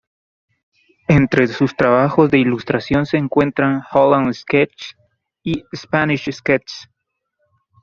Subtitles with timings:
[1.09, 4.97] Entre sus trabajos de ilustración se encuentran "Holland Sketches"
[5.43, 6.89] y "Spanish Sketches".